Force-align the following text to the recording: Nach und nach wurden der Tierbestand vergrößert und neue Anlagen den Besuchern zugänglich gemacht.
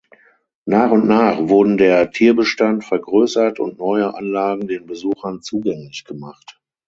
Nach 0.65 0.89
und 0.89 1.05
nach 1.05 1.37
wurden 1.47 1.77
der 1.77 2.09
Tierbestand 2.09 2.83
vergrößert 2.83 3.59
und 3.59 3.77
neue 3.77 4.15
Anlagen 4.15 4.67
den 4.67 4.87
Besuchern 4.87 5.43
zugänglich 5.43 6.05
gemacht. 6.05 6.59